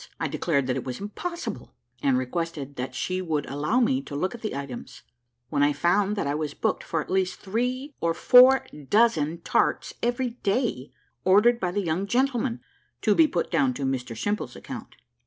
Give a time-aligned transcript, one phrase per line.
[0.19, 4.33] I declared that it was impossible, and requested that she would allow me to look
[4.33, 5.03] at the items,
[5.49, 9.93] when I found that I was booked for at least three or four dozen tarts
[10.01, 10.89] every day,
[11.23, 12.61] ordered by the young gentlemen
[13.03, 14.95] "to be put down to Mr Simple's account."